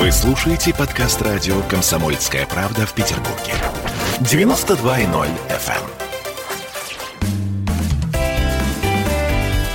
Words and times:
Вы 0.00 0.10
слушаете 0.12 0.72
подкаст 0.72 1.20
радио 1.20 1.60
«Комсомольская 1.68 2.46
правда» 2.46 2.86
в 2.86 2.94
Петербурге. 2.94 3.52
92.0 4.20 5.28
FM. 5.50 5.74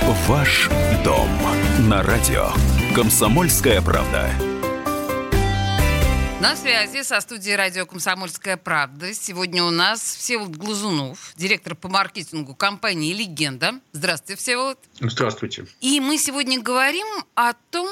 эм. 0.02 0.14
Ваш 0.26 0.68
дом 1.04 1.28
на 1.88 2.02
радио 2.02 2.48
«Комсомольская 2.92 3.80
правда». 3.80 4.28
На 6.46 6.54
связи 6.54 7.02
со 7.02 7.20
студией 7.20 7.56
радио 7.56 7.86
«Комсомольская 7.86 8.56
правда». 8.56 9.12
Сегодня 9.12 9.64
у 9.64 9.70
нас 9.70 10.00
Всеволод 10.00 10.54
Глазунов, 10.54 11.32
директор 11.34 11.74
по 11.74 11.88
маркетингу 11.88 12.54
компании 12.54 13.12
«Легенда». 13.12 13.80
Здравствуйте, 13.90 14.40
Всеволод. 14.40 14.78
Здравствуйте. 15.00 15.66
И 15.80 15.98
мы 15.98 16.18
сегодня 16.18 16.62
говорим 16.62 17.08
о 17.34 17.52
том, 17.72 17.88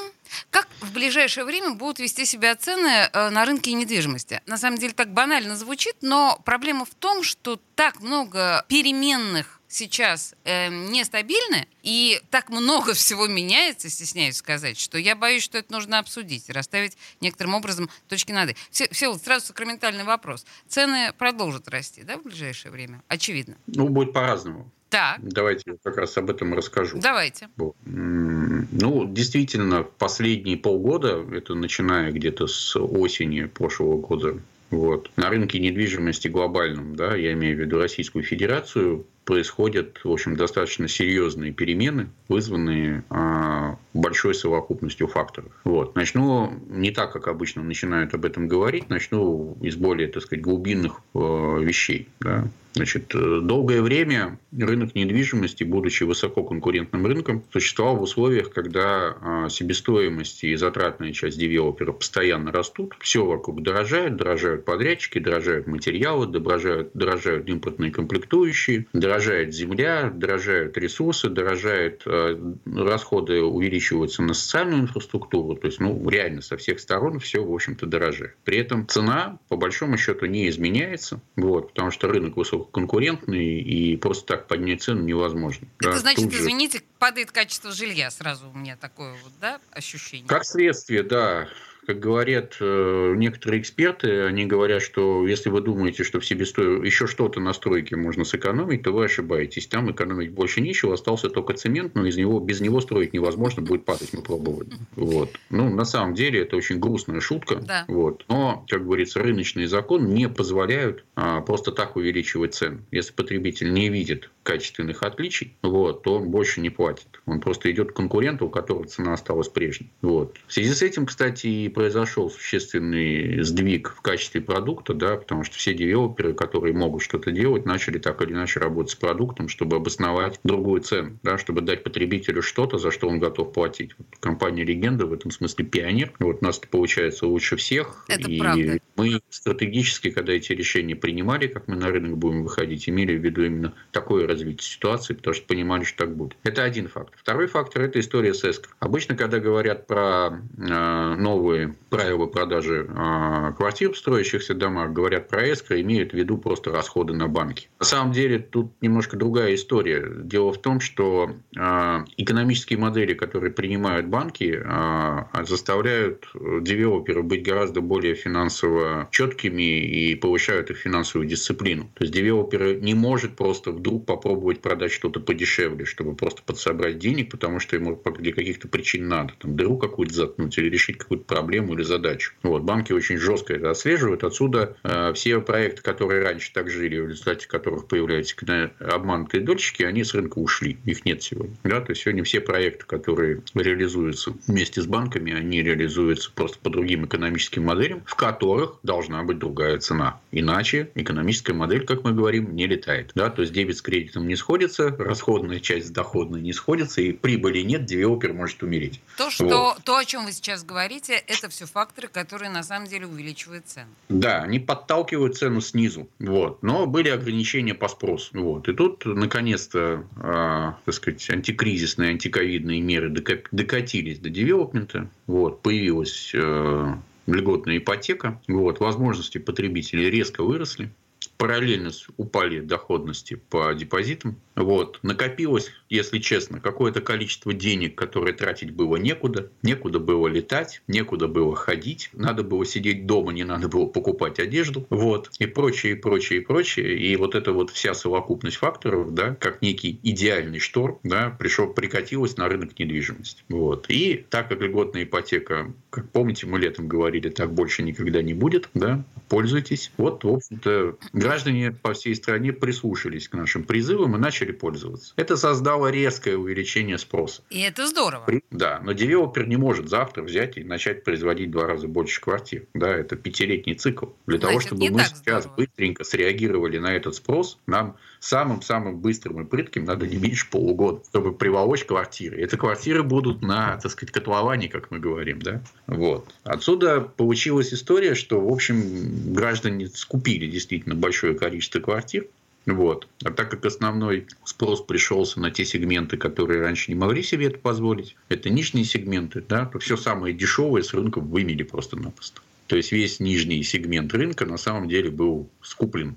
как 0.50 0.68
в 0.80 0.92
ближайшее 0.92 1.44
время 1.44 1.72
будут 1.72 1.98
вести 1.98 2.24
себя 2.24 2.54
цены 2.54 3.08
э, 3.12 3.30
на 3.30 3.44
рынке 3.44 3.72
недвижимости? 3.72 4.40
На 4.46 4.56
самом 4.56 4.78
деле 4.78 4.92
так 4.92 5.12
банально 5.12 5.56
звучит, 5.56 5.96
но 6.00 6.40
проблема 6.44 6.84
в 6.84 6.94
том, 6.94 7.24
что 7.24 7.58
так 7.74 8.02
много 8.02 8.64
переменных 8.68 9.60
сейчас 9.74 10.34
э, 10.44 10.68
нестабильны, 10.68 11.66
и 11.82 12.20
так 12.30 12.50
много 12.50 12.94
всего 12.94 13.26
меняется, 13.26 13.90
стесняюсь 13.90 14.36
сказать, 14.36 14.78
что 14.78 14.98
я 14.98 15.16
боюсь, 15.16 15.42
что 15.42 15.58
это 15.58 15.72
нужно 15.72 15.98
обсудить, 15.98 16.48
расставить 16.50 16.96
некоторым 17.20 17.54
образом 17.54 17.90
точки 18.08 18.32
над 18.32 18.50
«и». 18.50 18.56
Все, 18.70 18.88
все 18.90 19.10
вот 19.10 19.22
сразу 19.22 19.46
сакраментальный 19.46 20.04
вопрос. 20.04 20.46
Цены 20.68 21.12
продолжат 21.18 21.68
расти, 21.68 22.02
да, 22.02 22.16
в 22.16 22.22
ближайшее 22.22 22.72
время? 22.72 23.02
Очевидно. 23.08 23.56
Ну, 23.66 23.88
будет 23.88 24.12
по-разному. 24.12 24.70
Так. 24.90 25.18
Давайте 25.22 25.62
я 25.66 25.76
как 25.82 25.96
раз 25.96 26.16
об 26.18 26.30
этом 26.30 26.54
расскажу. 26.54 27.00
Давайте. 27.00 27.48
Ну, 27.84 29.06
действительно, 29.12 29.82
последние 29.82 30.56
полгода, 30.56 31.24
это 31.32 31.54
начиная 31.54 32.12
где-то 32.12 32.46
с 32.46 32.78
осени 32.78 33.46
прошлого 33.46 33.98
года, 33.98 34.40
вот, 34.70 35.10
на 35.16 35.30
рынке 35.30 35.58
недвижимости 35.58 36.28
глобальном, 36.28 36.96
да, 36.96 37.16
я 37.16 37.32
имею 37.32 37.56
в 37.56 37.60
виду 37.60 37.78
Российскую 37.78 38.24
Федерацию, 38.24 39.04
происходят, 39.24 40.00
в 40.04 40.10
общем, 40.10 40.36
достаточно 40.36 40.88
серьезные 40.88 41.52
перемены, 41.52 42.08
вызванные 42.28 43.04
а, 43.10 43.78
большой 43.92 44.34
совокупностью 44.34 45.08
факторов. 45.08 45.50
Вот. 45.64 45.94
Начну 45.96 46.52
не 46.68 46.90
так, 46.90 47.12
как 47.12 47.28
обычно 47.28 47.62
начинают 47.62 48.14
об 48.14 48.24
этом 48.24 48.48
говорить, 48.48 48.88
начну 48.90 49.56
из 49.60 49.76
более, 49.76 50.08
так 50.08 50.22
сказать, 50.22 50.44
глубинных 50.44 51.00
э, 51.14 51.18
вещей. 51.18 52.08
Да. 52.20 52.44
Значит, 52.74 53.14
э, 53.14 53.40
долгое 53.40 53.82
время 53.82 54.38
рынок 54.52 54.96
недвижимости, 54.96 55.62
будучи 55.62 56.02
высококонкурентным 56.02 57.06
рынком, 57.06 57.44
существовал 57.52 57.96
в 57.96 58.02
условиях, 58.02 58.50
когда 58.50 59.16
а, 59.20 59.48
себестоимость 59.48 60.42
и 60.42 60.56
затратная 60.56 61.12
часть 61.12 61.38
девелопера 61.38 61.92
постоянно 61.92 62.50
растут, 62.50 62.96
все 62.98 63.24
вокруг 63.24 63.62
дорожает, 63.62 64.16
дорожают 64.16 64.64
подрядчики, 64.64 65.20
дорожают 65.20 65.68
материалы, 65.68 66.26
дорожают, 66.26 66.90
дорожают 66.94 67.48
импортные 67.48 67.92
комплектующие, 67.92 68.86
дорожает 68.92 69.54
земля, 69.54 70.10
дорожают 70.12 70.76
ресурсы, 70.76 71.28
дорожают 71.28 72.02
э, 72.06 72.36
расходы 72.66 73.40
увеличиваются 73.42 74.22
на 74.22 74.34
социальную 74.34 74.82
инфраструктуру, 74.82 75.54
то 75.56 75.66
есть, 75.66 75.78
ну, 75.78 76.08
реально 76.08 76.42
со 76.42 76.56
всех 76.56 76.80
сторон 76.80 77.20
все, 77.20 77.44
в 77.44 77.52
общем-то, 77.52 77.86
дорожает. 77.86 78.36
При 78.44 78.58
этом 78.58 78.88
цена, 78.88 79.38
по 79.48 79.56
большому 79.56 79.96
счету, 79.96 80.26
не 80.26 80.48
изменяется, 80.48 81.20
вот, 81.36 81.68
потому 81.68 81.92
что 81.92 82.08
рынок 82.08 82.36
высоко 82.36 82.63
конкурентный, 82.72 83.60
и 83.60 83.96
просто 83.96 84.26
так 84.26 84.46
поднять 84.46 84.82
цену 84.82 85.02
невозможно. 85.02 85.66
Это 85.80 85.92
да, 85.92 85.98
значит, 85.98 86.32
же... 86.32 86.38
извините, 86.38 86.82
падает 86.98 87.32
качество 87.32 87.72
жилья 87.72 88.10
сразу 88.10 88.50
у 88.50 88.56
меня 88.56 88.76
такое 88.76 89.12
вот, 89.22 89.32
да, 89.40 89.60
ощущение? 89.70 90.26
Как 90.26 90.44
следствие, 90.44 91.02
да 91.02 91.48
как 91.86 92.00
говорят 92.00 92.56
э, 92.60 93.14
некоторые 93.16 93.60
эксперты, 93.60 94.22
они 94.22 94.46
говорят, 94.46 94.82
что 94.82 95.26
если 95.26 95.50
вы 95.50 95.60
думаете, 95.60 96.04
что 96.04 96.20
в 96.20 96.26
себестоимости 96.26 96.54
еще 96.86 97.06
что-то 97.06 97.40
на 97.40 97.52
стройке 97.52 97.96
можно 97.96 98.24
сэкономить, 98.24 98.82
то 98.82 98.92
вы 98.92 99.04
ошибаетесь. 99.04 99.66
Там 99.66 99.90
экономить 99.90 100.32
больше 100.32 100.60
нечего, 100.60 100.94
остался 100.94 101.28
только 101.28 101.54
цемент, 101.54 101.94
но 101.94 102.06
из 102.06 102.16
него, 102.16 102.40
без 102.40 102.60
него 102.60 102.80
строить 102.80 103.12
невозможно, 103.12 103.62
будет 103.62 103.84
падать, 103.84 104.12
мы 104.12 104.22
пробовали. 104.22 104.70
Вот. 104.96 105.30
Ну, 105.50 105.68
на 105.68 105.84
самом 105.84 106.14
деле, 106.14 106.40
это 106.40 106.56
очень 106.56 106.78
грустная 106.78 107.20
шутка. 107.20 107.56
Да. 107.56 107.84
Вот. 107.88 108.24
Но, 108.28 108.64
как 108.68 108.84
говорится, 108.84 109.22
рыночный 109.22 109.66
закон 109.66 110.14
не 110.14 110.28
позволяют 110.28 111.04
а, 111.16 111.40
просто 111.40 111.72
так 111.72 111.96
увеличивать 111.96 112.54
цены. 112.54 112.82
Если 112.90 113.12
потребитель 113.12 113.72
не 113.72 113.88
видит 113.88 114.30
качественных 114.44 115.02
отличий, 115.02 115.56
вот, 115.62 116.02
то 116.02 116.16
он 116.16 116.30
больше 116.30 116.60
не 116.60 116.70
платит. 116.70 117.08
Он 117.26 117.40
просто 117.40 117.70
идет 117.72 117.92
к 117.92 117.96
конкуренту, 117.96 118.46
у 118.46 118.50
которого 118.50 118.86
цена 118.86 119.14
осталась 119.14 119.48
прежней. 119.48 119.90
Вот. 120.02 120.36
В 120.46 120.52
связи 120.52 120.72
с 120.72 120.82
этим, 120.82 121.06
кстати, 121.06 121.46
и 121.46 121.68
произошел 121.68 122.30
существенный 122.30 123.42
сдвиг 123.42 123.94
в 123.96 124.02
качестве 124.02 124.40
продукта, 124.40 124.94
да, 124.94 125.16
потому 125.16 125.42
что 125.44 125.56
все 125.56 125.74
девелоперы, 125.74 126.34
которые 126.34 126.74
могут 126.74 127.02
что-то 127.02 127.32
делать, 127.32 127.64
начали 127.64 127.98
так 127.98 128.20
или 128.22 128.32
иначе 128.32 128.60
работать 128.60 128.92
с 128.92 128.96
продуктом, 128.96 129.48
чтобы 129.48 129.76
обосновать 129.76 130.38
другую 130.44 130.82
цену, 130.82 131.18
да, 131.22 131.38
чтобы 131.38 131.62
дать 131.62 131.82
потребителю 131.82 132.42
что-то, 132.42 132.78
за 132.78 132.90
что 132.90 133.08
он 133.08 133.18
готов 133.18 133.52
платить. 133.52 133.92
Вот 133.98 134.06
компания 134.20 134.64
«Легенда» 134.64 135.06
в 135.06 135.12
этом 135.12 135.30
смысле 135.30 135.64
пионер. 135.64 136.12
Вот 136.18 136.38
у 136.42 136.44
нас 136.44 136.58
это 136.58 136.68
получается 136.68 137.26
лучше 137.26 137.56
всех. 137.56 138.04
Это 138.08 138.30
и 138.30 138.38
правда. 138.38 138.78
мы 138.96 139.20
стратегически, 139.30 140.10
когда 140.10 140.34
эти 140.34 140.52
решения 140.52 140.94
принимали, 140.94 141.46
как 141.46 141.66
мы 141.66 141.76
на 141.76 141.88
рынок 141.88 142.18
будем 142.18 142.42
выходить, 142.42 142.88
имели 142.88 143.16
в 143.16 143.24
виду 143.24 143.44
именно 143.44 143.74
такое 143.90 144.26
развитие 144.34 144.68
ситуации, 144.68 145.14
потому 145.14 145.34
что 145.34 145.46
понимали, 145.46 145.84
что 145.84 146.04
так 146.04 146.16
будет. 146.16 146.36
Это 146.42 146.62
один 146.62 146.88
фактор. 146.88 147.16
Второй 147.18 147.46
фактор– 147.46 147.82
это 147.84 148.00
история 148.00 148.34
с 148.34 148.44
эскро. 148.44 148.72
Обычно, 148.78 149.16
когда 149.16 149.38
говорят 149.38 149.86
про 149.86 150.40
э, 150.58 151.14
новые 151.14 151.74
правила 151.90 152.26
продажи 152.26 152.86
а, 152.94 153.52
квартир 153.52 153.92
в 153.92 153.96
строящихся 153.96 154.54
домах, 154.54 154.92
говорят 154.92 155.28
про 155.28 155.50
эскро, 155.50 155.80
имеют 155.80 156.12
в 156.12 156.14
виду 156.14 156.38
просто 156.38 156.72
расходы 156.72 157.14
на 157.14 157.28
банки. 157.28 157.68
На 157.78 157.86
самом 157.86 158.12
деле 158.12 158.38
тут 158.38 158.72
немножко 158.80 159.16
другая 159.16 159.54
история. 159.54 160.10
Дело 160.24 160.52
в 160.52 160.60
том, 160.60 160.80
что 160.80 161.30
а, 161.56 162.04
экономические 162.16 162.78
модели, 162.78 163.14
которые 163.14 163.52
принимают 163.52 164.06
банки, 164.06 164.60
а, 164.64 165.28
заставляют 165.44 166.26
девелоперов 166.34 167.24
быть 167.24 167.44
гораздо 167.44 167.80
более 167.80 168.14
финансово 168.14 169.08
четкими 169.10 169.84
и 169.84 170.14
повышают 170.16 170.70
их 170.70 170.78
финансовую 170.78 171.28
дисциплину. 171.28 171.84
То 171.94 172.04
есть 172.04 172.12
девелопер 172.12 172.80
не 172.80 172.94
может 172.94 173.36
просто 173.36 173.70
вдруг 173.70 174.06
попробовать 174.24 174.62
продать 174.62 174.90
что-то 174.90 175.20
подешевле, 175.20 175.84
чтобы 175.84 176.16
просто 176.16 176.42
подсобрать 176.42 176.98
денег, 176.98 177.30
потому 177.30 177.60
что 177.60 177.76
ему 177.76 178.00
для 178.18 178.32
каких-то 178.32 178.68
причин 178.68 179.06
надо. 179.06 179.34
Там, 179.38 179.54
дыру 179.54 179.76
какую-то 179.76 180.14
заткнуть 180.14 180.56
или 180.56 180.70
решить 180.70 180.96
какую-то 180.96 181.26
проблему 181.26 181.74
или 181.74 181.82
задачу. 181.82 182.32
Вот, 182.42 182.62
банки 182.62 182.92
очень 182.92 183.18
жестко 183.18 183.52
это 183.52 183.70
отслеживают. 183.70 184.24
Отсюда 184.24 184.78
э, 184.82 185.12
все 185.12 185.42
проекты, 185.42 185.82
которые 185.82 186.22
раньше 186.22 186.52
так 186.54 186.70
жили, 186.70 186.98
в 187.00 187.10
результате 187.10 187.46
которых 187.46 187.86
появляются 187.86 188.34
обманутые 188.80 189.42
дольщики, 189.42 189.82
они 189.82 190.04
с 190.04 190.14
рынка 190.14 190.38
ушли. 190.38 190.78
Их 190.86 191.04
нет 191.04 191.22
сегодня. 191.22 191.56
Да? 191.62 191.82
То 191.82 191.90
есть 191.90 192.02
сегодня 192.02 192.24
все 192.24 192.40
проекты, 192.40 192.86
которые 192.86 193.42
реализуются 193.54 194.32
вместе 194.46 194.80
с 194.80 194.86
банками, 194.86 195.34
они 195.34 195.62
реализуются 195.62 196.32
просто 196.34 196.58
по 196.60 196.70
другим 196.70 197.04
экономическим 197.04 197.64
моделям, 197.64 198.02
в 198.06 198.14
которых 198.14 198.78
должна 198.82 199.22
быть 199.22 199.38
другая 199.38 199.78
цена. 199.78 200.18
Иначе 200.32 200.88
экономическая 200.94 201.52
модель, 201.52 201.84
как 201.84 202.04
мы 202.04 202.12
говорим, 202.12 202.56
не 202.56 202.66
летает. 202.66 203.10
Да? 203.14 203.28
То 203.28 203.42
есть 203.42 203.52
дебет 203.52 203.76
с 203.76 203.82
кредитом 204.14 204.28
не 204.28 204.36
сходится, 204.36 204.94
расходная 204.98 205.60
часть 205.60 205.88
с 205.88 205.90
доходной 205.90 206.40
не 206.40 206.52
сходится, 206.52 207.00
и 207.00 207.12
прибыли 207.12 207.60
нет, 207.60 207.84
девелопер 207.84 208.32
может 208.32 208.62
умереть. 208.62 209.00
То, 209.16 209.30
что, 209.30 209.44
вот. 209.44 209.84
то 209.84 209.96
о 209.96 210.04
чем 210.04 210.24
вы 210.24 210.32
сейчас 210.32 210.64
говорите, 210.64 211.14
это 211.14 211.48
все 211.48 211.66
факторы, 211.66 212.08
которые 212.08 212.50
на 212.50 212.62
самом 212.62 212.86
деле 212.86 213.06
увеличивают 213.06 213.66
цену. 213.66 213.88
Да, 214.08 214.42
они 214.42 214.60
подталкивают 214.60 215.36
цену 215.36 215.60
снизу. 215.60 216.08
Вот. 216.18 216.62
Но 216.62 216.86
были 216.86 217.08
ограничения 217.08 217.74
по 217.74 217.88
спросу. 217.88 218.30
Вот. 218.34 218.68
И 218.68 218.72
тут, 218.72 219.04
наконец-то, 219.04 220.04
э, 220.16 220.72
так 220.84 220.94
сказать, 220.94 221.28
антикризисные, 221.30 222.10
антиковидные 222.10 222.80
меры 222.80 223.10
докатились 223.10 224.18
до 224.18 224.30
девелопмента. 224.30 225.08
Вот. 225.26 225.62
Появилась 225.62 226.32
э, 226.34 226.94
льготная 227.26 227.78
ипотека. 227.78 228.40
Вот. 228.48 228.80
Возможности 228.80 229.38
потребителей 229.38 230.10
резко 230.10 230.42
выросли 230.42 230.90
параллельно 231.36 231.90
упали 232.16 232.60
доходности 232.60 233.34
по 233.34 233.72
депозитам. 233.74 234.36
Вот. 234.54 235.00
Накопилось, 235.02 235.70
если 235.88 236.18
честно, 236.18 236.60
какое-то 236.60 237.00
количество 237.00 237.52
денег, 237.52 237.96
которые 237.96 238.34
тратить 238.34 238.70
было 238.70 238.96
некуда. 238.96 239.50
Некуда 239.62 239.98
было 239.98 240.28
летать, 240.28 240.82
некуда 240.86 241.28
было 241.28 241.56
ходить. 241.56 242.10
Надо 242.12 242.44
было 242.44 242.64
сидеть 242.64 243.06
дома, 243.06 243.32
не 243.32 243.44
надо 243.44 243.68
было 243.68 243.86
покупать 243.86 244.38
одежду. 244.38 244.86
Вот. 244.90 245.30
И 245.38 245.46
прочее, 245.46 245.92
и 245.92 245.96
прочее, 245.96 246.40
и 246.40 246.44
прочее. 246.44 246.96
И 246.98 247.16
вот 247.16 247.34
эта 247.34 247.52
вот 247.52 247.70
вся 247.70 247.94
совокупность 247.94 248.56
факторов, 248.56 249.12
да, 249.14 249.34
как 249.34 249.60
некий 249.62 249.98
идеальный 250.02 250.60
штор, 250.60 251.00
да, 251.02 251.30
пришел, 251.30 251.72
прикатилась 251.72 252.36
на 252.36 252.48
рынок 252.48 252.78
недвижимости. 252.78 253.42
Вот. 253.48 253.86
И 253.88 254.24
так 254.30 254.48
как 254.48 254.60
льготная 254.60 255.04
ипотека, 255.04 255.72
как 255.90 256.10
помните, 256.10 256.46
мы 256.46 256.58
летом 256.58 256.88
говорили, 256.88 257.28
так 257.28 257.52
больше 257.52 257.82
никогда 257.82 258.22
не 258.22 258.34
будет, 258.34 258.68
да, 258.74 259.04
пользуйтесь. 259.28 259.90
Вот, 259.96 260.24
в 260.24 260.28
общем-то, 260.28 260.96
граждане 261.24 261.72
по 261.72 261.94
всей 261.94 262.14
стране 262.14 262.52
прислушались 262.52 263.28
к 263.28 263.32
нашим 263.32 263.64
призывам 263.64 264.14
и 264.14 264.18
начали 264.18 264.52
пользоваться. 264.52 265.14
Это 265.16 265.36
создало 265.36 265.90
резкое 265.90 266.36
увеличение 266.36 266.98
спроса. 266.98 267.42
И 267.48 267.60
это 267.60 267.86
здорово. 267.86 268.26
Да, 268.50 268.80
но 268.84 268.92
девелопер 268.92 269.46
не 269.46 269.56
может 269.56 269.88
завтра 269.88 270.22
взять 270.22 270.58
и 270.58 270.64
начать 270.64 271.02
производить 271.02 271.48
в 271.48 271.52
два 271.52 271.66
раза 271.66 271.88
больше 271.88 272.20
квартир. 272.20 272.66
Да, 272.74 272.94
это 272.94 273.16
пятилетний 273.16 273.74
цикл. 273.74 274.06
Для 274.26 274.38
Значит, 274.38 274.48
того, 274.48 274.60
чтобы 274.60 274.90
мы 274.90 275.00
сейчас 275.00 275.44
здорово. 275.44 275.54
быстренько 275.56 276.04
среагировали 276.04 276.78
на 276.78 276.94
этот 276.94 277.14
спрос, 277.14 277.58
нам 277.66 277.96
самым-самым 278.24 278.98
быстрым 278.98 279.42
и 279.42 279.44
прытким 279.44 279.84
надо 279.84 280.06
не 280.06 280.16
меньше 280.16 280.48
полугода, 280.48 281.02
чтобы 281.10 281.34
приволочь 281.34 281.84
квартиры. 281.84 282.38
Эти 282.38 282.56
квартиры 282.56 283.02
будут 283.02 283.42
на, 283.42 283.76
так 283.76 283.92
сказать, 283.92 284.12
котловании, 284.12 284.68
как 284.68 284.90
мы 284.90 284.98
говорим. 284.98 285.40
Да? 285.40 285.62
Вот. 285.86 286.32
Отсюда 286.42 287.00
получилась 287.00 287.74
история, 287.74 288.14
что, 288.14 288.40
в 288.40 288.50
общем, 288.50 289.34
граждане 289.34 289.88
скупили 289.88 290.46
действительно 290.46 290.94
большое 290.94 291.34
количество 291.34 291.80
квартир, 291.80 292.26
вот. 292.66 293.08
А 293.22 293.30
так 293.30 293.50
как 293.50 293.66
основной 293.66 294.26
спрос 294.44 294.80
пришелся 294.80 295.38
на 295.38 295.50
те 295.50 295.66
сегменты, 295.66 296.16
которые 296.16 296.62
раньше 296.62 296.90
не 296.90 296.94
могли 296.94 297.22
себе 297.22 297.48
это 297.48 297.58
позволить, 297.58 298.16
это 298.30 298.48
нижние 298.48 298.86
сегменты, 298.86 299.44
да, 299.46 299.66
то 299.66 299.78
все 299.78 299.98
самое 299.98 300.34
дешевое 300.34 300.82
с 300.82 300.94
рынка 300.94 301.20
вымели 301.20 301.62
просто-напросто. 301.62 302.40
То 302.66 302.76
есть 302.76 302.92
весь 302.92 303.20
нижний 303.20 303.62
сегмент 303.62 304.14
рынка 304.14 304.46
на 304.46 304.56
самом 304.56 304.88
деле 304.88 305.10
был 305.10 305.50
скуплен 305.60 306.16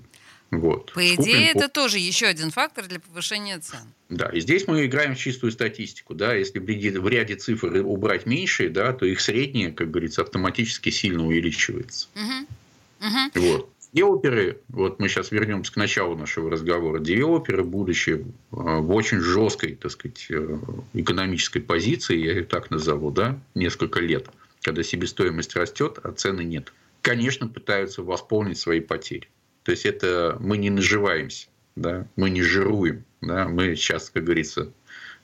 вот. 0.50 0.92
По 0.94 1.14
идее, 1.14 1.50
это 1.50 1.68
тоже 1.68 1.98
еще 1.98 2.26
один 2.26 2.50
фактор 2.50 2.86
для 2.86 3.00
повышения 3.00 3.58
цен. 3.58 3.92
Да, 4.08 4.26
и 4.26 4.40
здесь 4.40 4.66
мы 4.66 4.86
играем 4.86 5.14
в 5.14 5.18
чистую 5.18 5.52
статистику. 5.52 6.14
Да, 6.14 6.34
если 6.34 6.58
в 6.58 7.08
ряде 7.08 7.36
цифр 7.36 7.82
убрать 7.84 8.24
меньшие, 8.24 8.70
да, 8.70 8.92
то 8.92 9.04
их 9.04 9.20
среднее, 9.20 9.72
как 9.72 9.90
говорится, 9.90 10.22
автоматически 10.22 10.88
сильно 10.90 11.26
увеличивается. 11.26 12.08
Угу. 12.14 13.06
Угу. 13.06 13.46
Вот. 13.46 13.70
Девелоперы, 13.92 14.60
вот 14.68 15.00
мы 15.00 15.08
сейчас 15.08 15.30
вернемся 15.30 15.72
к 15.72 15.76
началу 15.76 16.14
нашего 16.14 16.50
разговора, 16.50 16.98
девелоперы, 16.98 17.64
будучи 17.64 18.10
э, 18.10 18.22
в 18.50 18.90
очень 18.92 19.20
жесткой, 19.20 19.76
так 19.76 19.90
сказать, 19.90 20.26
э, 20.28 20.58
экономической 20.92 21.60
позиции, 21.60 22.18
я 22.18 22.32
ее 22.32 22.44
так 22.44 22.70
назову, 22.70 23.10
да, 23.10 23.38
несколько 23.54 24.00
лет, 24.00 24.28
когда 24.60 24.82
себестоимость 24.82 25.56
растет, 25.56 25.98
а 26.02 26.12
цены 26.12 26.42
нет, 26.42 26.72
конечно, 27.00 27.48
пытаются 27.48 28.02
восполнить 28.02 28.58
свои 28.58 28.80
потери. 28.80 29.28
То 29.62 29.72
есть 29.72 29.86
это 29.86 30.36
мы 30.40 30.56
не 30.58 30.70
наживаемся, 30.70 31.48
да, 31.76 32.06
мы 32.16 32.30
не 32.30 32.42
жируем, 32.42 33.04
да, 33.20 33.48
мы 33.48 33.76
сейчас, 33.76 34.10
как 34.10 34.24
говорится, 34.24 34.72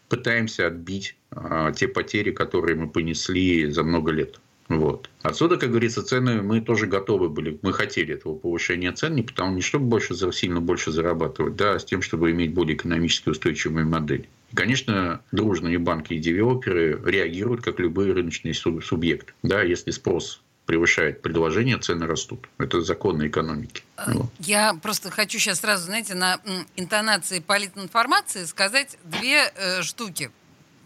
пытаемся 0.08 0.66
отбить 0.66 1.16
а, 1.30 1.72
те 1.72 1.88
потери, 1.88 2.30
которые 2.30 2.76
мы 2.76 2.88
понесли 2.88 3.70
за 3.70 3.82
много 3.82 4.12
лет. 4.12 4.40
Вот. 4.68 5.10
Отсюда, 5.22 5.58
как 5.58 5.70
говорится, 5.70 6.02
цены 6.02 6.40
мы 6.40 6.60
тоже 6.60 6.86
готовы 6.86 7.28
были, 7.28 7.58
мы 7.62 7.72
хотели 7.72 8.14
этого 8.14 8.34
повышения 8.34 8.92
цен, 8.92 9.14
не 9.14 9.22
потому 9.22 9.54
не 9.54 9.60
чтобы 9.60 9.86
больше, 9.86 10.14
сильно 10.32 10.60
больше 10.60 10.90
зарабатывать, 10.90 11.56
да, 11.56 11.74
а 11.74 11.78
с 11.78 11.84
тем, 11.84 12.00
чтобы 12.00 12.30
иметь 12.30 12.54
более 12.54 12.76
экономически 12.76 13.28
устойчивые 13.28 13.84
модели. 13.84 14.28
И, 14.52 14.56
конечно, 14.56 15.20
дружные 15.32 15.78
банки 15.78 16.14
и 16.14 16.18
девелоперы 16.18 17.00
реагируют, 17.04 17.62
как 17.62 17.78
любые 17.78 18.12
рыночные 18.14 18.54
субъекты. 18.54 19.34
Да, 19.42 19.62
если 19.62 19.90
спрос 19.90 20.40
превышает 20.66 21.20
предложение, 21.22 21.78
цены 21.78 22.06
растут. 22.06 22.48
Это 22.58 22.80
законы 22.80 23.28
экономики. 23.28 23.82
Э, 23.96 24.12
я 24.38 24.74
просто 24.74 25.10
хочу 25.10 25.38
сейчас 25.38 25.60
сразу, 25.60 25.84
знаете, 25.84 26.14
на 26.14 26.40
интонации 26.76 27.40
политинформации 27.40 28.44
сказать 28.44 28.96
две 29.04 29.52
э, 29.54 29.82
штуки. 29.82 30.30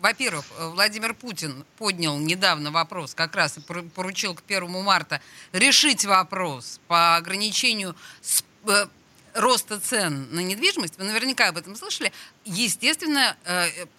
Во-первых, 0.00 0.44
э, 0.58 0.68
Владимир 0.68 1.14
Путин 1.14 1.64
поднял 1.76 2.18
недавно 2.18 2.70
вопрос, 2.70 3.14
как 3.14 3.36
раз 3.36 3.58
и 3.58 3.60
поручил 3.60 4.34
к 4.34 4.42
1 4.46 4.68
марта 4.82 5.20
решить 5.52 6.04
вопрос 6.04 6.80
по 6.88 7.16
ограничению 7.16 7.94
э, 8.66 8.86
роста 9.34 9.78
цен 9.78 10.28
на 10.32 10.40
недвижимость. 10.40 10.98
Вы 10.98 11.04
наверняка 11.04 11.48
об 11.48 11.56
этом 11.56 11.76
слышали. 11.76 12.12
Естественно, 12.44 13.36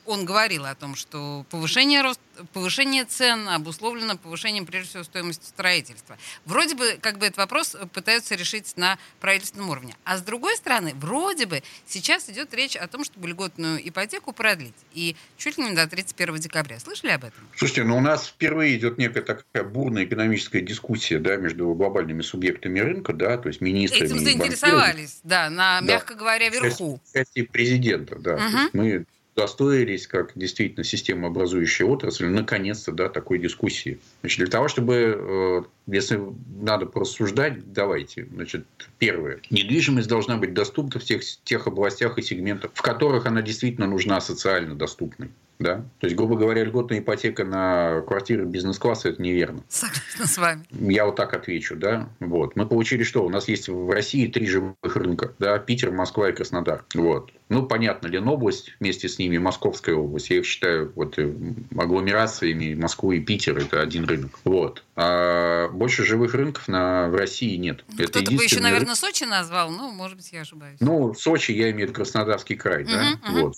он 0.06 0.26
говорил 0.26 0.66
о 0.66 0.76
том, 0.76 0.96
что 0.96 1.46
повышение 1.50 2.02
роста 2.02 2.22
повышение 2.54 3.06
цен 3.06 3.48
обусловлено 3.48 4.18
повышением, 4.18 4.66
прежде 4.66 4.90
всего, 4.90 5.04
стоимости 5.04 5.46
строительства. 5.46 6.18
Вроде 6.46 6.76
бы, 6.76 6.98
как 7.02 7.18
бы 7.18 7.26
этот 7.26 7.38
вопрос 7.38 7.76
пытаются 7.94 8.36
решить 8.36 8.76
на 8.78 8.98
правительственном 9.20 9.70
уровне. 9.70 9.96
А 10.04 10.18
с 10.18 10.22
другой 10.22 10.56
стороны, 10.58 10.94
вроде 10.96 11.46
бы 11.46 11.64
сейчас 11.86 12.30
идет 12.30 12.54
речь 12.54 12.76
о 12.76 12.88
том, 12.88 13.04
чтобы 13.04 13.28
льготную 13.28 13.88
ипотеку 13.88 14.34
продлить. 14.34 14.76
И 14.94 15.16
чуть 15.38 15.58
ли 15.58 15.66
не 15.66 15.76
до 15.76 15.88
31 15.88 16.36
декабря. 16.38 16.80
Слышали 16.80 17.12
об 17.12 17.24
этом? 17.24 17.48
Слушайте, 17.56 17.84
ну 17.84 17.98
у 17.98 18.02
нас 18.02 18.28
впервые 18.28 18.78
идет 18.78 18.98
некая 18.98 19.22
такая 19.22 19.64
бурная 19.64 20.06
экономическая 20.06 20.62
дискуссия 20.62 21.20
да, 21.20 21.36
между 21.36 21.74
глобальными 21.74 22.22
субъектами 22.22 22.80
рынка, 22.80 23.14
да, 23.14 23.38
то 23.38 23.48
есть 23.48 23.62
министрами. 23.62 24.06
Этим 24.06 24.20
заинтересовались, 24.20 25.20
да, 25.24 25.50
на, 25.50 25.82
да. 25.82 25.88
мягко 25.88 26.16
говоря, 26.16 26.50
верху. 26.50 27.02
Части 27.14 27.44
президента, 27.44 28.18
да. 28.18 28.36
Угу. 28.36 28.70
мы 28.74 29.06
удостоились, 29.40 30.06
как 30.08 30.32
действительно 30.36 30.84
системообразующая 30.84 31.86
отрасль, 31.86 32.28
наконец-то 32.28 32.92
да, 32.92 33.10
такой 33.10 33.40
дискуссии. 33.40 34.00
Значит, 34.22 34.40
для 34.40 34.48
того, 34.48 34.68
чтобы, 34.68 34.94
э, 35.18 35.62
если 35.88 36.22
надо 36.62 36.86
порассуждать, 36.86 37.72
давайте. 37.72 38.28
Значит, 38.34 38.66
первое. 38.98 39.40
Недвижимость 39.50 40.10
должна 40.10 40.38
быть 40.38 40.54
доступна 40.54 41.00
в 41.00 41.04
тех, 41.04 41.22
тех 41.44 41.68
областях 41.68 42.18
и 42.18 42.22
сегментах, 42.22 42.72
в 42.74 42.82
которых 42.82 43.26
она 43.26 43.42
действительно 43.42 43.88
нужна 43.88 44.20
социально 44.20 44.76
доступной. 44.76 45.30
Да? 45.60 45.84
То 46.00 46.08
есть, 46.08 46.16
грубо 46.16 46.38
говоря, 46.38 46.64
льготная 46.64 47.00
ипотека 47.00 47.44
на 47.44 48.02
квартиры 48.08 48.46
бизнес-класса– 48.46 49.10
это 49.10 49.22
неверно. 49.22 49.62
Согласна 49.68 50.26
с 50.26 50.38
вами. 50.38 50.66
Я 50.72 51.06
вот 51.06 51.18
так 51.18 51.34
отвечу. 51.34 51.76
Да? 51.76 52.10
Вот. 52.22 52.56
Мы 52.56 52.66
получили 52.66 53.04
что? 53.04 53.26
У 53.26 53.30
нас 53.30 53.50
есть 53.50 53.68
в 53.68 53.90
России 53.92 54.28
три 54.28 54.48
живых 54.48 54.76
рынка. 54.84 55.34
Да? 55.38 55.60
Питер, 55.60 55.92
Москва 55.92 56.30
и 56.30 56.34
Краснодар. 56.34 56.86
Вот. 56.96 57.32
Ну, 57.50 57.64
понятно, 57.64 58.08
Ленобласть 58.08 58.76
вместе 58.80 59.10
с 59.10 59.20
ними, 59.20 59.38
Московская 59.38 59.96
область. 59.96 60.30
Я 60.30 60.38
их 60.38 60.46
считаю 60.46 60.94
вот, 60.96 61.18
э, 61.18 61.34
агломерациями 61.78 62.76
Москвы 62.76 63.18
и 63.18 63.22
Питер– 63.22 63.58
это 63.60 63.82
один 63.82 64.06
рынок. 64.06 64.40
Вот. 64.46 64.84
А 65.02 65.70
больше 65.70 66.04
живых 66.04 66.34
рынков 66.34 66.68
на, 66.68 67.08
в 67.08 67.16
России 67.16 67.56
нет. 67.56 67.86
Ну, 67.88 68.06
кто-то 68.06 68.32
бы 68.32 68.44
еще, 68.44 68.60
наверное, 68.60 68.96
Сочи 68.96 69.24
назвал. 69.24 69.72
Ну, 69.72 69.92
может 69.92 70.18
быть, 70.18 70.30
я 70.34 70.42
ошибаюсь. 70.42 70.76
Ну, 70.82 71.14
Сочи 71.14 71.52
я 71.52 71.72
имею 71.72 71.88
в 71.88 71.92
виду 71.92 71.94
Краснодарский 71.94 72.58
край. 72.58 72.84
Угу, 72.84 72.92
да? 72.92 73.20
угу. 73.30 73.40
Вот 73.40 73.56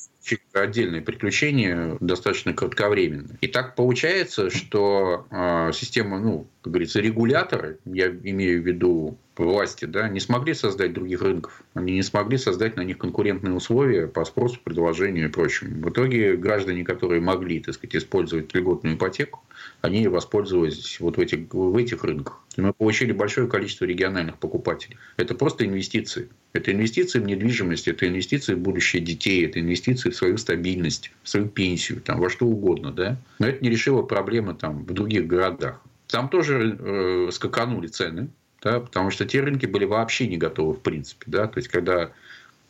отдельные 0.53 1.01
приключения 1.01 1.97
достаточно 1.99 2.53
кратковременные. 2.53 3.39
И 3.41 3.47
так 3.47 3.75
получается, 3.75 4.51
что 4.51 5.25
э, 5.31 5.71
система, 5.73 6.19
ну, 6.19 6.47
как 6.61 6.73
говорится, 6.73 6.99
регуляторы, 6.99 7.79
я 7.85 8.09
имею 8.09 8.61
в 8.61 8.65
виду 8.67 9.17
власти, 9.45 9.85
да, 9.85 10.09
не 10.09 10.19
смогли 10.19 10.53
создать 10.53 10.93
других 10.93 11.21
рынков. 11.21 11.63
Они 11.73 11.93
не 11.93 12.03
смогли 12.03 12.38
создать 12.38 12.75
на 12.75 12.81
них 12.81 12.97
конкурентные 12.97 13.53
условия 13.53 14.07
по 14.07 14.25
спросу, 14.25 14.59
предложению 14.63 15.25
и 15.25 15.31
прочему. 15.31 15.85
В 15.85 15.89
итоге 15.89 16.35
граждане, 16.35 16.83
которые 16.83 17.21
могли, 17.21 17.59
так 17.59 17.75
сказать, 17.75 17.95
использовать 17.95 18.53
льготную 18.53 18.95
ипотеку, 18.95 19.43
они 19.81 20.07
воспользовались 20.07 20.99
вот 20.99 21.17
в 21.17 21.19
этих, 21.19 21.53
в 21.53 21.77
этих 21.77 22.03
рынках. 22.03 22.39
Мы 22.57 22.73
получили 22.73 23.11
большое 23.11 23.47
количество 23.47 23.86
региональных 23.86 24.38
покупателей. 24.38 24.98
Это 25.17 25.36
просто 25.36 25.65
инвестиции. 25.65 26.29
Это 26.53 26.71
инвестиции 26.71 27.19
в 27.19 27.25
недвижимость, 27.25 27.88
это 27.88 28.07
инвестиции 28.07 28.55
в 28.55 28.60
будущее 28.60 29.01
детей, 29.01 29.45
это 29.45 29.60
инвестиции 29.60 30.10
в 30.10 30.15
свою 30.15 30.38
стабильность, 30.38 31.12
в 31.24 31.29
свою 31.29 31.48
пенсию, 31.48 32.01
там, 32.01 32.19
во 32.19 32.29
что 32.29 32.45
угодно. 32.45 32.91
Да? 32.91 33.17
Но 33.39 33.48
это 33.48 33.63
не 33.63 33.69
решило 33.69 34.01
проблемы 34.01 34.53
там, 34.53 34.83
в 34.83 34.93
других 34.93 35.27
городах. 35.27 35.81
Там 36.07 36.27
тоже 36.27 36.77
э, 36.77 37.29
скаканули 37.31 37.88
цены, 37.88 38.27
да, 38.62 38.80
потому 38.80 39.10
что 39.10 39.25
те 39.25 39.41
рынки 39.41 39.65
были 39.65 39.86
вообще 39.86 40.27
не 40.27 40.38
готовы 40.38 40.74
в 40.74 40.80
принципе. 40.82 41.25
Да? 41.27 41.48
То 41.48 41.58
есть, 41.58 41.70
когда 41.70 42.12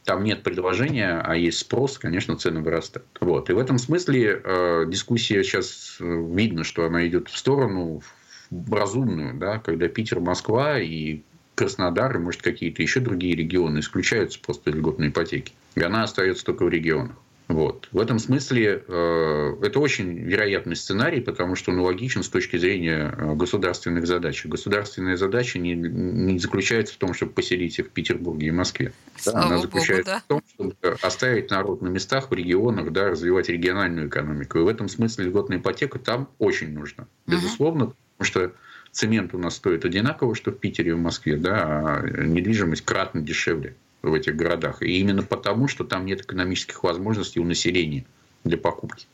там 0.06 0.24
нет 0.24 0.44
предложения, 0.44 1.22
а 1.24 1.36
есть 1.36 1.60
спрос, 1.60 1.98
конечно, 1.98 2.36
цены 2.36 2.62
вырастают. 2.62 3.08
Вот. 3.20 3.50
И 3.50 3.54
в 3.54 3.60
этом 3.60 3.78
смысле 3.78 4.42
э, 4.44 4.86
дискуссия 4.88 5.44
сейчас 5.44 5.98
э, 6.00 6.04
видно, 6.04 6.64
что 6.64 6.86
она 6.86 7.08
идет 7.08 7.30
в 7.30 7.38
сторону 7.38 8.02
в 8.50 8.74
разумную, 8.74 9.36
да, 9.36 9.60
когда 9.60 9.88
Питер, 9.88 10.20
Москва 10.20 10.80
и 10.80 11.22
Краснодар, 11.56 12.16
и, 12.16 12.20
может, 12.20 12.42
какие-то 12.42 12.82
еще 12.82 13.00
другие 13.00 13.36
регионы 13.36 13.80
исключаются 13.80 14.40
просто 14.40 14.72
льготной 14.72 15.10
ипотеки. 15.10 15.54
И 15.76 15.82
она 15.82 16.04
остается 16.04 16.46
только 16.46 16.66
в 16.66 16.70
регионах. 16.70 17.16
Вот. 17.52 17.90
В 17.92 18.00
этом 18.00 18.18
смысле 18.20 18.84
э, 18.88 19.56
это 19.62 19.80
очень 19.80 20.18
вероятный 20.20 20.76
сценарий, 20.76 21.22
потому 21.22 21.56
что 21.56 21.72
он 21.72 21.80
логичен 21.80 22.24
с 22.24 22.30
точки 22.30 22.58
зрения 22.58 23.14
э, 23.18 23.36
государственных 23.36 24.08
задач. 24.08 24.46
Государственная 24.46 25.18
задача 25.18 25.60
не, 25.60 25.74
не 25.74 26.40
заключается 26.40 26.94
в 26.94 26.98
том, 26.98 27.14
чтобы 27.14 27.34
поселить 27.34 27.78
их 27.78 27.88
в 27.88 27.90
Петербурге 27.90 28.48
и 28.48 28.52
Москве. 28.52 28.94
Да, 29.26 29.44
она 29.44 29.58
заключается 29.58 30.04
Богу, 30.04 30.06
да. 30.06 30.20
в 30.20 30.24
том, 30.24 30.44
чтобы 30.54 30.98
оставить 31.02 31.50
народ 31.52 31.82
на 31.82 31.90
местах, 31.90 32.32
в 32.32 32.34
регионах, 32.34 32.92
да, 32.92 33.10
развивать 33.10 33.50
региональную 33.50 34.08
экономику. 34.08 34.60
И 34.60 34.62
в 34.62 34.68
этом 34.68 34.88
смысле 34.88 35.26
льготная 35.26 35.58
ипотека 35.58 36.00
там 36.00 36.30
очень 36.40 36.74
нужна. 36.74 37.08
Безусловно, 37.28 37.86
угу. 37.86 37.96
потому 38.18 38.28
что 38.28 38.56
цемент 38.92 39.34
у 39.34 39.38
нас 39.38 39.56
стоит 39.56 39.84
одинаково, 39.84 40.36
что 40.36 40.52
в 40.52 40.58
Питере 40.58 40.92
и 40.92 40.94
в 40.94 41.00
Москве, 41.00 41.36
да, 41.36 41.64
а 41.64 42.08
недвижимость 42.08 42.86
кратно 42.86 43.22
дешевле 43.22 43.76
в 44.02 44.14
этих 44.14 44.36
городах. 44.36 44.82
И 44.82 45.00
именно 45.00 45.24
потому, 45.24 45.68
что 45.68 45.84
там 45.84 46.06
нет 46.06 46.22
экономических 46.22 46.84
возможностей 46.84 47.40
у 47.40 47.44
населения 47.44 48.06
для 48.44 48.58
покупки. 48.58 49.08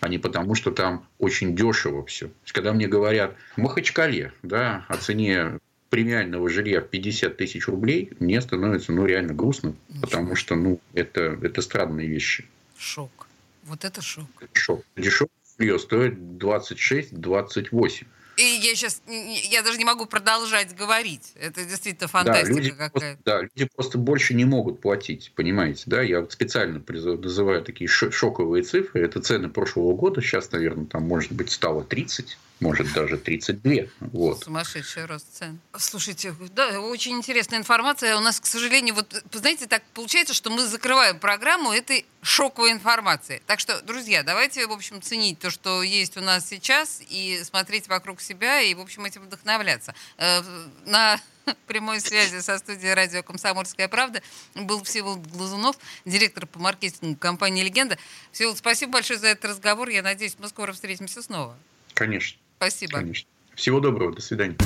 А 0.00 0.08
не 0.08 0.18
потому, 0.18 0.54
что 0.54 0.70
там 0.70 1.06
очень 1.18 1.56
дешево 1.56 2.04
все. 2.04 2.26
То 2.26 2.34
есть, 2.42 2.52
когда 2.52 2.72
мне 2.72 2.86
говорят 2.86 3.34
в 3.56 3.58
Махачкале 3.58 4.32
да, 4.42 4.84
о 4.88 4.96
цене 4.98 5.58
премиального 5.90 6.48
жилья 6.50 6.80
в 6.80 6.88
50 6.88 7.36
тысяч 7.36 7.68
рублей, 7.68 8.12
мне 8.18 8.40
становится 8.40 8.92
ну, 8.92 9.06
реально 9.06 9.34
грустно, 9.34 9.74
потому 10.00 10.34
что 10.34 10.54
ну, 10.54 10.80
это, 10.92 11.38
это 11.42 11.62
странные 11.62 12.08
вещи. 12.08 12.46
Шок. 12.76 13.26
Вот 13.64 13.84
это 13.84 14.02
шок. 14.02 14.28
Шок. 14.52 14.84
Дешевое 14.96 15.30
жилье 15.58 15.78
стоит 15.78 16.18
26-28. 16.18 18.06
И 18.36 18.42
я 18.42 18.74
сейчас, 18.74 19.02
я 19.06 19.62
даже 19.62 19.78
не 19.78 19.84
могу 19.84 20.06
продолжать 20.06 20.76
говорить. 20.76 21.32
Это 21.36 21.64
действительно 21.64 22.08
фантастика 22.08 22.48
да, 22.48 22.52
люди 22.52 22.70
какая-то. 22.70 22.90
Просто, 22.90 23.18
да, 23.24 23.40
люди 23.42 23.68
просто 23.74 23.98
больше 23.98 24.34
не 24.34 24.44
могут 24.44 24.80
платить, 24.80 25.32
понимаете, 25.34 25.84
да? 25.86 26.02
Я 26.02 26.20
вот 26.20 26.32
специально 26.32 26.82
называю 26.86 27.62
такие 27.62 27.88
шоковые 27.88 28.62
цифры. 28.62 29.02
Это 29.02 29.20
цены 29.20 29.48
прошлого 29.48 29.94
года. 29.94 30.20
Сейчас, 30.20 30.52
наверное, 30.52 30.86
там, 30.86 31.02
может 31.04 31.32
быть, 31.32 31.50
стало 31.50 31.82
30 31.82 32.36
может 32.60 32.92
даже 32.92 33.18
32. 33.18 33.72
Вот. 34.00 34.44
Сумасшедший 34.44 35.04
рост 35.04 35.26
цен. 35.32 35.60
Слушайте, 35.76 36.34
да, 36.54 36.80
очень 36.80 37.12
интересная 37.12 37.58
информация. 37.58 38.16
У 38.16 38.20
нас, 38.20 38.40
к 38.40 38.46
сожалению, 38.46 38.94
вот, 38.94 39.22
знаете, 39.32 39.66
так 39.66 39.82
получается, 39.94 40.32
что 40.32 40.50
мы 40.50 40.66
закрываем 40.66 41.18
программу 41.18 41.72
этой 41.72 42.06
шоковой 42.26 42.72
информации. 42.72 43.40
Так 43.46 43.60
что, 43.60 43.80
друзья, 43.82 44.22
давайте, 44.22 44.66
в 44.66 44.72
общем, 44.72 45.00
ценить 45.00 45.38
то, 45.38 45.50
что 45.50 45.82
есть 45.82 46.16
у 46.16 46.20
нас 46.20 46.48
сейчас, 46.48 47.00
и 47.08 47.40
смотреть 47.44 47.88
вокруг 47.88 48.20
себя, 48.20 48.60
и, 48.60 48.74
в 48.74 48.80
общем, 48.80 49.04
этим 49.04 49.22
вдохновляться. 49.22 49.94
Э, 50.18 50.42
на 50.86 51.20
прямой 51.66 52.00
связи 52.00 52.40
со 52.40 52.58
студией 52.58 52.94
радио 52.94 53.22
«Комсомольская 53.22 53.86
правда» 53.86 54.22
был 54.54 54.82
Всеволод 54.82 55.24
Глазунов, 55.28 55.76
директор 56.04 56.46
по 56.46 56.58
маркетингу 56.58 57.16
компании 57.16 57.62
«Легенда». 57.62 57.96
Всеволод, 58.32 58.58
спасибо 58.58 58.94
большое 58.94 59.20
за 59.20 59.28
этот 59.28 59.50
разговор. 59.50 59.88
Я 59.88 60.02
надеюсь, 60.02 60.36
мы 60.38 60.48
скоро 60.48 60.72
встретимся 60.72 61.22
снова. 61.22 61.56
Конечно. 61.94 62.38
Спасибо. 62.56 62.98
Конечно. 62.98 63.28
Всего 63.54 63.80
доброго. 63.80 64.12
До 64.12 64.20
свидания. 64.20 64.56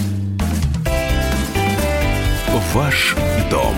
Ваш 2.73 3.15
дом 3.51 3.77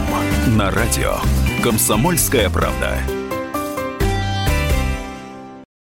на 0.56 0.70
радио. 0.70 1.18
Комсомольская 1.62 2.48
правда. 2.48 3.02